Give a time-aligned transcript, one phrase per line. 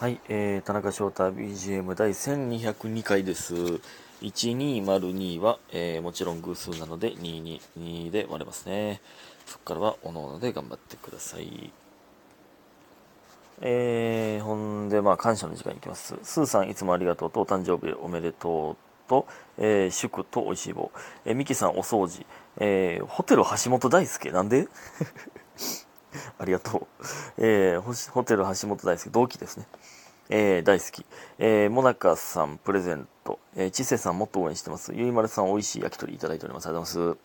[0.00, 3.54] はい、えー、田中翔太 BGM 第1202回です。
[4.22, 9.02] 1202は、えーもちろん偶数なので222で割れますね。
[9.44, 11.70] そこからはおのおので頑張ってください。
[13.60, 16.14] えー、ほんで、まあ、感謝の時間に行きます。
[16.22, 19.26] スーさん、いつもありがとうと、お誕生日おめでとうと、
[19.58, 20.90] えー、祝とおいしい棒。
[21.26, 22.24] えー、ミキさん、お掃除。
[22.56, 24.30] えー、ホテル橋本大輔。
[24.30, 24.66] なんで？
[26.38, 26.86] ありがとう。
[27.38, 29.66] えー、ホテル橋本大輔、同期ですね。
[30.28, 31.04] えー、大好き。
[31.38, 33.38] えー、モナカさん、プレゼント。
[33.56, 34.92] えー、ちせさん、もっと応援してます。
[34.94, 36.66] ゆいまるさん、美味しい焼き鳥いただいております。
[36.66, 37.20] ありがとうございます。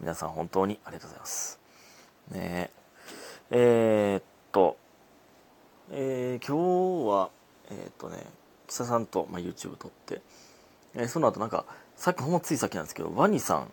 [0.00, 1.60] 皆さん、本当にありがとうございます。
[2.30, 2.82] ねえ。
[3.50, 4.76] えー、っと、
[5.90, 7.30] えー、今日は、
[7.70, 8.24] えー、っとね、
[8.66, 10.22] 記者さんと、まあ、YouTube 撮って、
[10.94, 11.64] えーその後なんか、
[11.96, 13.70] さっきほんまついさっきなんですけど、ワニさん、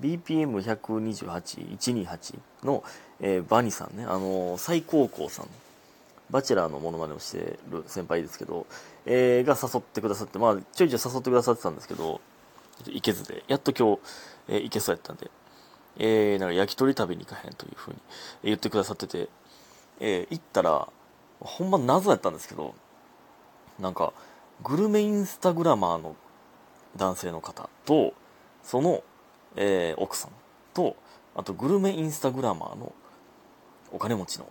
[0.00, 2.82] BPM128128 の、
[3.20, 5.46] えーバニさんね、あのー最高校さん、
[6.30, 8.66] バチェラーのモノマネをしてる先輩ですけど、
[9.06, 12.20] えーが誘ってくださって、まあ、ちょいちょい誘ってくださってたんですけど、
[12.86, 14.00] 行けずで、やっと今日、
[14.48, 15.30] えー行けそうやったんで、
[15.98, 17.96] えー、なんか焼き鳥食べに行かへんというふうに
[18.44, 19.28] 言ってくださってて、
[20.00, 20.88] えー行ったら、
[21.40, 22.74] ほんま謎やったんですけど、
[23.78, 24.12] なんか、
[24.62, 26.16] グルメインスタグラマーの
[26.96, 28.14] 男性の方と、
[28.62, 29.02] その、
[29.56, 30.30] えー奥さん
[30.72, 30.96] と、
[31.34, 32.92] あとグルメインスタグラマーの
[33.92, 34.48] お金持ちの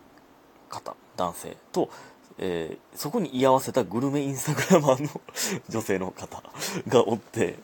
[0.69, 1.89] 方、男性と、
[2.37, 5.21] えーそこに居合わせたグルメインスタグラマーの
[5.69, 6.41] 女性の方
[6.87, 7.57] がおって、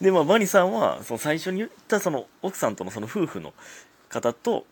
[0.00, 3.52] で、まあ、バニさんは、その最初に言ったその奥さんとのその夫婦の
[4.08, 4.64] 方と、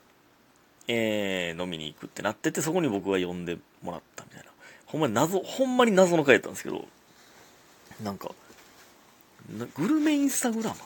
[0.88, 4.46] えー飲みに行くってなってて、そこに僕が呼んでもらったみたいな。
[4.86, 6.84] ほんまに謎、ほんまに謎の回やったんですけど、
[8.02, 8.30] なんか、
[9.76, 10.76] グルメインスタグラマ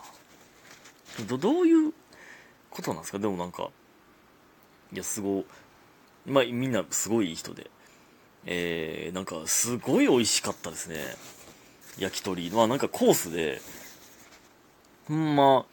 [1.19, 1.27] ー？
[1.27, 1.93] どどういう
[2.71, 3.19] ことなんですか？
[3.19, 3.71] でもなんか、
[4.95, 5.45] いや、すご、
[6.25, 7.69] まあ、みんなすごいいい人で、
[8.47, 11.05] えー、なんか、すごい美味しかったですね。
[11.99, 12.49] 焼き鳥。
[12.51, 13.61] まあ、なんかコースで、
[15.09, 15.67] ほんま、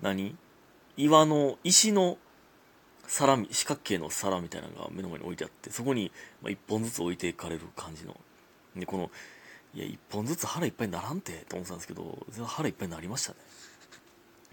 [0.00, 0.36] 何？
[0.96, 2.18] 岩の、石の
[3.08, 8.16] 皿、四角形の皿みたいなのが目の前に置いてあって、そこに、まあ、一本ずつ置いていかれる感じの。
[8.76, 9.10] で、この、
[9.74, 13.38] いや、一本ずつ腹いっぱいにならんて、と思ってたんですけど、腹いっぱいになりましたね。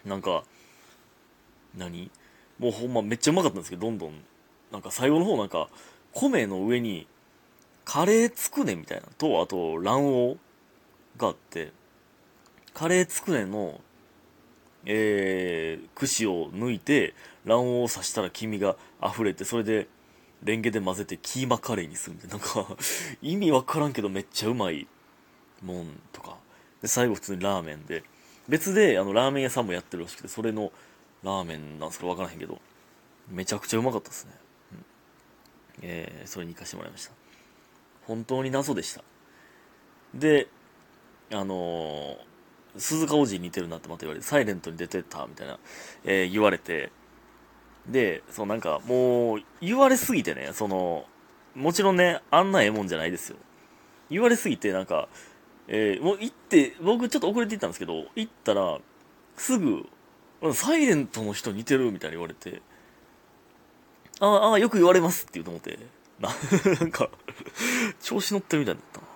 [0.05, 0.43] なんか、
[1.75, 2.09] 何？
[2.59, 4.13] もうほんまめっちゃうまかったんですけど、どんどん、
[4.71, 5.69] なんか最後の方なんか、
[6.13, 7.07] 米の上に、
[7.85, 10.39] カレーつくねみたいなと、あと、卵黄
[11.17, 11.71] があって、
[12.73, 13.81] カレーつくねの、
[14.85, 17.15] えー、串を抜いて、
[17.45, 19.87] 卵黄を刺したら黄身が溢れて、それで、
[20.43, 22.77] レンゲで混ぜてキーマカレーにするみたいな、なんか、
[23.21, 24.87] 意味わからんけどめっちゃうまい
[25.61, 26.37] もんとか。
[26.81, 28.03] で、最後普通にラーメンで、
[28.47, 30.71] 別で、あの、ラーメン屋さんもやってるらしくて、それの
[31.23, 32.59] ラーメンなんすかわからへんけど、
[33.29, 34.31] めちゃくちゃうまかったですね。
[34.73, 34.85] うん、
[35.83, 37.11] えー、それに行かしてもらいました。
[38.07, 39.03] 本当に謎でした。
[40.13, 40.47] で、
[41.31, 42.29] あのー
[42.77, 45.57] 鈴鹿王子に似てるなってまた言われて、サイレントに出てたみたいな、
[46.05, 46.91] えー言われて、
[47.87, 51.05] で、そうなんかもう言われすぎてね、その、
[51.55, 53.37] もちろんね、あんなええもんじゃないですよ。
[54.11, 55.09] 言われすぎてなんか、
[55.67, 58.79] えーもう行って、僕ちょっと遅れて行ったんですけど、行ったら、
[59.35, 59.87] すぐ、
[60.53, 62.61] サイレントの人似てるみたいに言われて、
[64.19, 65.77] ああ、ああ、よく言われますって言うと思って、
[66.19, 66.29] な、
[66.79, 67.09] なんか、
[68.01, 69.07] 調子乗ってるみたいだったな。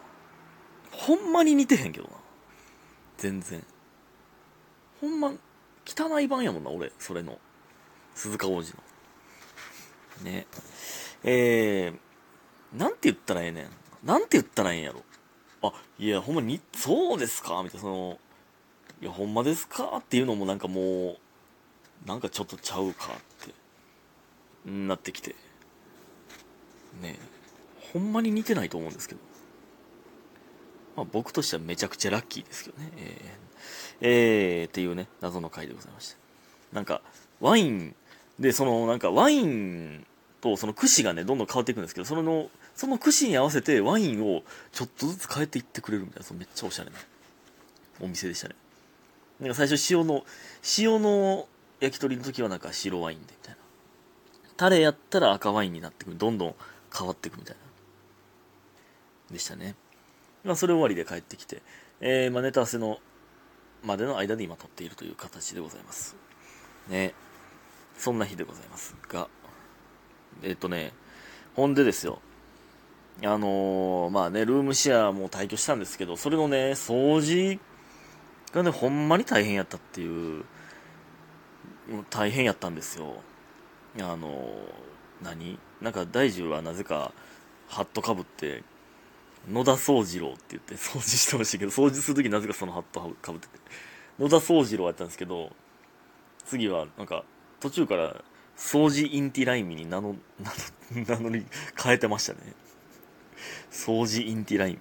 [0.91, 2.11] ほんまに似てへんけどな。
[3.17, 3.65] 全然。
[5.01, 5.33] ほんま、
[5.85, 7.39] 汚い版やもんな、俺、それの。
[8.15, 8.83] 鈴鹿王子の。
[10.23, 10.47] ね。
[11.23, 13.69] えー、なんて言ったらええねん。
[14.03, 15.03] なんて言ったらええんやろ。
[15.61, 17.61] あ、いや、ほんまに、そうですか？
[17.63, 18.19] みたいな、その、
[19.03, 19.97] いや、ほんまですか？
[19.97, 21.17] っていうのもなんかも
[22.05, 25.35] う、なんかちょっとちゃうかって、なってきて。
[27.01, 27.19] ね。
[27.91, 29.21] ほんまに似てないと思うんですけど。
[30.95, 32.91] まあ僕としてはめちゃくちゃラッキーですけどね。
[32.95, 36.17] えー、えー、っていうね、謎の回でございました。
[36.71, 37.01] なんか、
[37.41, 37.93] ワイン
[38.39, 40.07] で、その、なんかワイン
[40.39, 46.97] とその串がね、どんどん変わっていくんですけど、その、その串に合わせてワインをちょっとずつ変えていってくれるみたいな、そのめっちゃおしゃれな
[47.99, 48.55] お店でしたね。
[49.43, 50.23] なんか最初塩の、
[50.77, 51.47] 塩の
[51.79, 53.59] 焼き鳥の時はなんか白ワインでみたいな。
[54.55, 56.17] タレやったら赤ワインになってくる。
[56.17, 56.55] どんどん
[56.97, 59.33] 変わっていくみたいな。
[59.33, 59.75] でしたね。
[60.43, 61.61] まあそれ終わりで帰ってきて、
[61.99, 62.99] えー、まあネタ合わせの、
[63.83, 66.15] までの間で今撮っているという形でございます。
[66.87, 67.13] ね。
[67.97, 69.27] そんな日でございますが、
[70.41, 70.93] えっとね、
[71.55, 72.19] ほんでですよ。
[73.21, 77.59] あのーまあね、ルームシェアも退去したんですけど、それのね、掃除
[78.53, 80.45] がね、ほんまに大変やったっていう、
[82.09, 83.15] 大変やったんですよ。
[83.99, 84.49] あの
[85.21, 85.59] 何？
[85.81, 87.11] なんか大樹はなぜか、
[87.67, 88.63] ハットかぶって、
[89.49, 93.59] 野田宗次郎って言って掃除してましたけど、掃除するときなぜかそのハットかぶってて。
[94.19, 95.51] 野田宗次郎やったんですけど、
[96.45, 97.23] 次はなんか
[97.59, 98.23] 途中から
[98.55, 100.15] 掃除インティライミに名の、
[100.93, 101.45] 名の、名乗り
[101.81, 102.53] 変えてましたね。
[103.71, 104.79] 掃除インティライミ。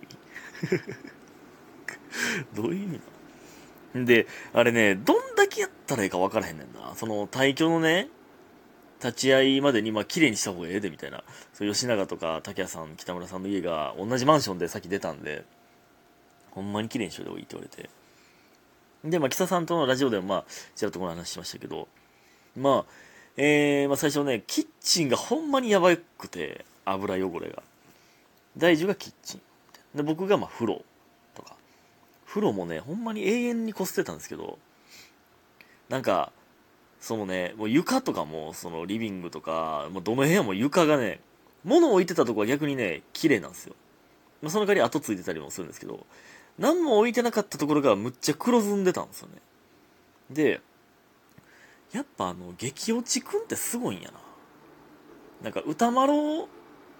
[2.55, 3.12] どういう意味な
[4.05, 6.95] で、あれね、どんだけやったらいいか分からへんねんな。
[6.97, 8.09] その、退去のね、
[9.03, 11.25] 立ち会いまでに、まあ、綺麗にした方がええで、みたいな。
[11.53, 15.45] そう、吉永とか、竹谷さん、北村さんの家が、同じマンションでさっき出たんで、
[16.53, 17.91] ほんまに綺麗にしといた方がいいって言われて。
[19.05, 20.45] で、まあ、木佐さんとのラジオでも、まあ、
[20.77, 21.89] ちらっとこの話しましたけど、
[22.57, 22.93] まあ、
[23.37, 27.63] えー、まあ、最初ね、キッチンがほんまにやばくて、油汚れが。
[28.57, 29.41] 大樹がキッチン。
[29.97, 30.85] で、僕が、まあ、風呂。
[32.33, 34.59] 風呂もね、ほんまに永遠にこすってたんですけど、
[35.91, 36.33] なんか、
[36.99, 41.21] そのね、もう床とかも、そのリビングとか、もうどの部屋も床がね、
[41.63, 43.75] 物置いてたとこは逆にね、綺麗なんですよ。
[44.41, 46.07] まあ、その代わり跡ついてたりもするんですけど、
[46.59, 49.35] 何も置いてなかったところがむっちゃ黒ずんでたんですよね。
[50.31, 50.63] で、
[51.93, 54.15] やっぱあの、激落ちくんってすごいんやな。
[55.43, 56.15] なんか、歌丸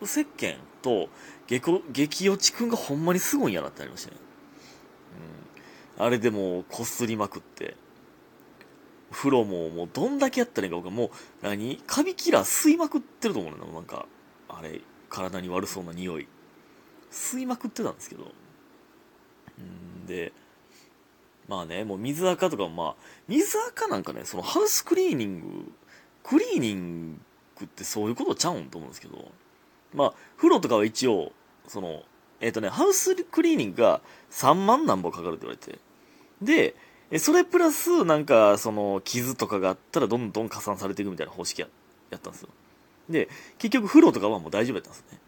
[0.03, 1.09] 石鹸と
[1.47, 4.19] 激激落ちくんがほんまにすごいんやなってなりましたね。
[5.99, 6.05] うん。
[6.05, 7.77] あれでもこすりまくって。
[9.11, 10.77] 風呂ももうどんだけやったらいいか。
[10.77, 11.11] 僕はもう
[11.43, 11.83] 何？
[11.87, 14.07] カビキラー吸いまくってると思うのなんか
[14.49, 14.81] あれ
[15.11, 16.27] 体に悪そうな匂い。
[17.11, 18.25] 吸いまくってたんですけど。
[18.25, 20.33] んで
[21.49, 22.95] まあねもう水垢とかもまあ
[23.29, 25.73] 水垢なんかねそのハウスクリーニング
[26.23, 27.21] クリーニン
[27.59, 29.31] グってそういうことちゃうんと思うんですけど。
[29.95, 31.33] まあ風呂とかは一応
[31.69, 32.03] その
[32.43, 35.79] えっ、ー、とねハウスクリーニングが3万何本かかるって言われて
[36.43, 36.75] で、
[37.19, 41.69] それプラス、なんか、その、傷とかがあったら、どんどん加算されていくみたいな方式や
[42.11, 42.49] やったんですよ。
[43.09, 43.29] で、
[43.59, 45.19] 結局、風呂とかはもう大丈夫やったんですね。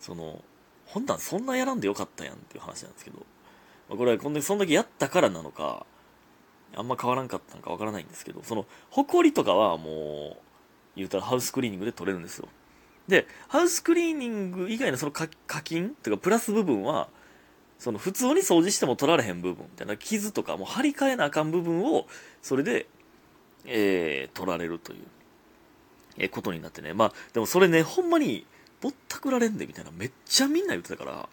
[0.00, 0.42] その、
[0.86, 3.18] 本当はそんなやらんでよかったやんっていう話なんですけど、
[3.88, 5.86] まあ、これはこんだけ、そんだけやったからなのか、
[6.74, 10.42] あんま変わらんかったのかわからないんですけど、その、埃とかはもう、
[10.96, 12.48] 言うたらハウスクリーニングで取れるんですよ。
[13.10, 15.28] で、ハウスクリーニング以外のその課
[15.62, 17.08] 金というかプラス部分は、
[17.78, 22.06] その普通に掃除しても取られへん部分みたいな傷とかも張り替えなあかん部分を
[22.42, 22.86] それで、
[23.64, 24.98] えー、取られるという、
[26.18, 26.92] えー、ことになってね。
[26.92, 28.46] まあでもそれねほんまに
[28.82, 29.90] ぼったくられんでみたいな。
[29.92, 31.28] めっちゃみんな言ってたから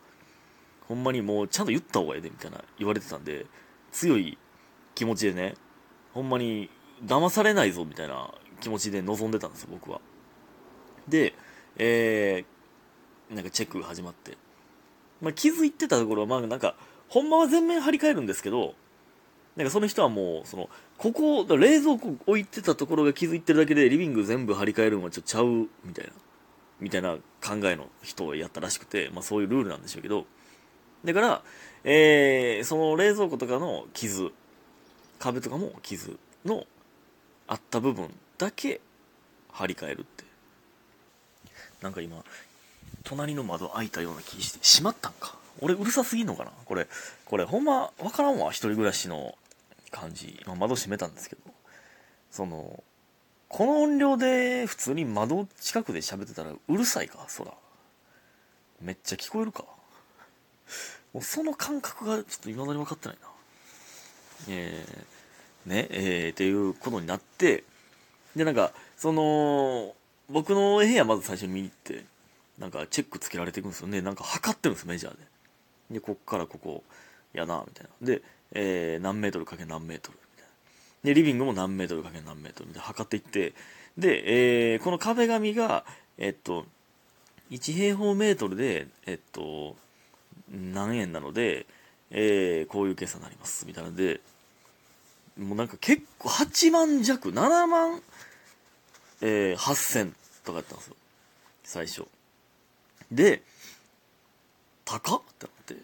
[0.87, 3.45] ほんまにもうちゃんと言った方がええでみたいな言われてたんで
[3.91, 4.37] 強い
[4.95, 5.55] 気持ちでね
[6.13, 6.69] ほんまに
[7.05, 8.31] 騙されないぞみたいな
[8.61, 9.99] 気持ちで臨んでたんですよ僕は。
[11.09, 11.33] で
[11.77, 14.37] えー、なんかチェックが始まって
[15.21, 16.75] まあ、気づいてたところは、まあなんか、
[17.09, 18.75] ほんまは全面張り替えるんですけど、
[19.55, 26.11] なんかその人はもう、その、ここ、冷蔵庫置いてたところが気づいてるだけで、リビング全部張り替えるのはちょっとちゃう、みたいな、
[26.79, 30.25] みたいな考えの人をやったらしくて、まあそういうルールなんでしょうけど、
[31.03, 31.41] だから、
[31.83, 34.31] えー、その冷蔵庫とかの傷、
[35.19, 36.65] 壁とかも傷の
[37.47, 38.81] あった部分だけ
[39.51, 40.26] 張り替えるって。
[41.81, 42.23] なんか今、
[43.03, 45.35] 隣の窓開いたような気して閉まったんか？
[45.61, 46.51] 俺うるさすぎんのかな？
[46.65, 46.87] これ
[47.25, 49.35] これほんま分からんわ一人暮らしの
[49.91, 51.41] 感じ、まあ、窓閉めたんですけど。
[52.29, 52.83] その
[53.47, 57.25] この音量で普通に窓近くで喋ってたらうるさいか？
[57.29, 57.53] そら
[58.81, 59.63] めっちゃ聞こえるか？
[61.13, 63.27] もうその感覚がちょっと未だに分かってないな。
[64.49, 67.63] えー、ねえー、っていうことになって
[68.35, 69.95] でなんかその
[70.29, 72.05] 僕の部屋まず最初に見に行って
[72.59, 74.01] なんかチェックつけられていくんですよね。
[74.01, 75.19] なんか測ってるんですメジャーで。
[75.91, 76.83] でこっからここ
[77.33, 78.07] やなみたいな。
[78.07, 80.51] で、えー、何メートルかけ何メートルみたいな。
[81.03, 82.87] でリビングも何メートルかけ何メートルみたいな。
[82.87, 83.53] 測っていって。
[83.97, 85.85] で、えー、この壁紙が
[86.17, 86.65] えっと
[87.51, 89.75] 1平方メートルでえっと
[90.51, 91.65] 何円なので、
[92.11, 93.91] えー、こういう計算になりますみたいな。
[93.91, 94.19] ので
[95.37, 98.01] もうなんか結構8万弱7万、
[99.21, 100.13] えー、8000
[100.45, 100.95] とかやったんですよ。
[101.63, 102.05] 最初。
[103.11, 103.41] で、
[104.85, 105.21] 高っ？
[105.39, 105.75] てなって。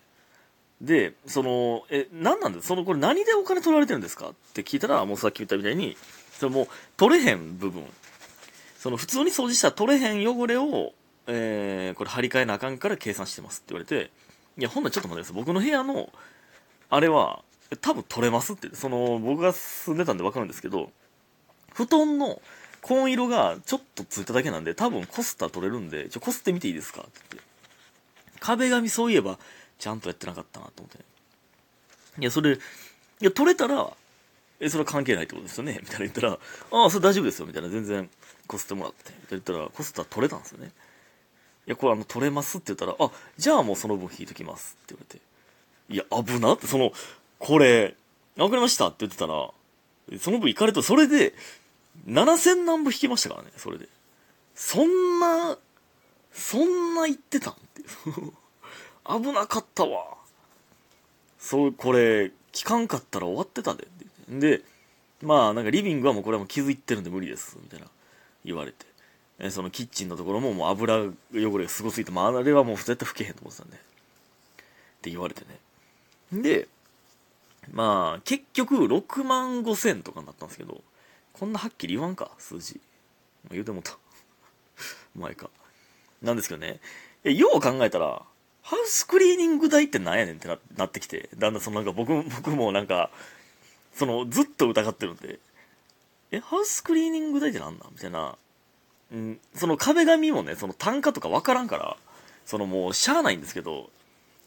[0.81, 4.29] で、その、え、何なんですその、これ何でお金取られてるんですか？
[4.29, 5.97] って聞いたら、もうさっき言ったみたいに、
[6.39, 7.85] それもう、取れへん部分。
[8.77, 10.93] その、普通に掃除したら取れへん汚れを、
[11.27, 14.11] えー、これ張り替えなあかんから計算してますって言われて、
[14.57, 15.43] いや、ほんならちょっと待ってください。
[15.45, 16.11] 僕の部屋の、
[16.89, 17.43] あれは、
[17.81, 18.75] 多分取れますって。
[18.75, 20.91] その、僕が住んでたんでわかるんですけど、
[21.73, 22.41] 布団の
[22.83, 27.01] 紺色がちょっとついただけなんで、多分コスタ取れるんで、ちょ、こすってみていいですか？
[27.01, 27.49] って言って。
[28.39, 29.39] 壁紙そういえば、
[29.79, 30.97] ちゃんとやってなかったなと思って。
[30.99, 31.03] ね
[32.19, 32.57] いや、それ、い
[33.19, 33.89] や、取れたら、
[34.59, 35.79] え、それは関係ないってことですよね？
[35.81, 38.09] みたいな言ったら、ああ、それ大丈夫ですよ、みたいな、全然、
[38.47, 39.11] こすってもらって。
[39.11, 40.71] みたいな言ったら、コスタ取れたんですよね。
[41.65, 45.23] いや、これあの、取れますって言ったら、あ、じゃあもうその分引いときますって言われて。
[45.89, 46.91] いや、危なって、その、
[47.39, 47.95] これ、
[48.37, 49.49] わかりましたって言ってたら、
[50.19, 51.33] その分行かれと、それで、
[52.07, 53.88] 7000何部引きましたからね、それで。
[54.55, 55.57] そんな、
[56.31, 57.83] そんな言ってたんって。
[59.07, 60.17] 危なかったわ。
[61.39, 63.88] そう、これ、聞かんかったら終わってたで。
[64.29, 64.62] で、
[65.21, 67.57] まあ、なんかリビングはもうこれはもう気づいてるんで無理です。
[67.62, 67.88] みたいな
[68.45, 68.85] 言われて。
[69.39, 70.97] えそのキッチンのところももう油
[71.33, 73.77] 汚れがすごすぎて、まあ、あれはもう絶対拭けへんと思ってたんで。
[73.77, 73.79] っ
[75.01, 75.41] て言われて
[76.31, 76.41] ね。
[76.41, 76.67] で、
[77.71, 80.81] まあ、結局6万5千とかになったんですけど、
[81.33, 82.79] こんなはっきり言わんか、数字。
[83.51, 83.97] 言うてもた。
[85.15, 85.49] 前か。
[86.21, 86.79] なんですけどね
[87.23, 87.33] え。
[87.33, 88.21] よう考えたら、
[88.61, 93.09] ハウスクリーニング代ってなんやねんってななってきて、だんだんそのなんか僕 僕もなんか、
[93.93, 95.39] そのずっと疑ってるんで、
[96.31, 97.91] え、ハウスクリーニング代ってなんなん？
[97.91, 98.37] みたいな。
[99.11, 101.97] うん、その壁紙もね、その単価とかわからんから、
[102.45, 103.91] そのもうしゃあないんですけど、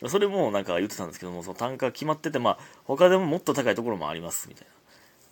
[0.08, 4.66] それもなんか言ってたんですけども、その単価決まってて、まあ、他でももっと高いところもあります、みたい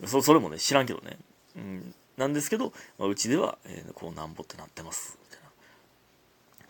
[0.01, 0.09] な。
[0.09, 1.19] そそれもね、知らんけどね。
[1.57, 5.51] うん、なんですけど、まあ、うちでは、えー、こうなんぼってなってます、みたいな。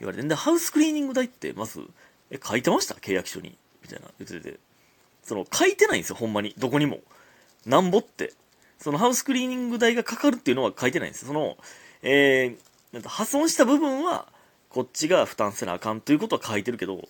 [0.01, 1.83] 言われて、で、ハウスクリーニング代って、まず、
[2.31, 2.95] え、書いてました？
[2.95, 3.57] 契約書に。
[3.83, 4.59] みたいな言ってて。
[5.23, 6.55] その、書いてないんですよ、ほんまに。
[6.59, 7.01] どこにも。
[7.67, 8.33] なんぼって。
[8.79, 11.29] そのハウスクリーニング代がかかるっていうのは書いてないんですよ。
[11.29, 11.57] その、
[12.03, 14.29] えー、破損した部分は、
[14.69, 17.09] こっちが負担せなあかんということは書いてるけど、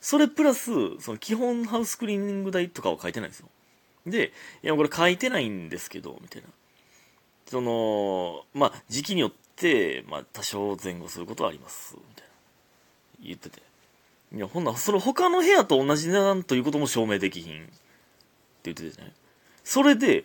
[0.00, 3.48] それプラス、その基本ハウスクリーニング代とかは書いてないんですよ。
[4.06, 6.48] で、いや、これ書いてないんですけど、みたいな。
[7.46, 12.32] その、まあ、時期によって、まあ、多少前後することはあります、みたいな。
[13.22, 13.62] 言ってて。
[14.34, 17.64] いや、ほんならその他の部屋と同じ値段ということも証明できひん。
[17.64, 19.12] って言っててね。
[19.62, 20.24] それで、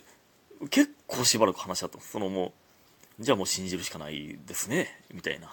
[0.69, 2.53] 結構しばらく話し合ったそのも
[3.19, 5.01] う、じゃあもう信じるしかないですね。
[5.13, 5.49] みたいな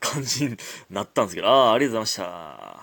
[0.00, 0.56] 感じに
[0.90, 2.70] なったんですけど、ああ、ありがとうございました。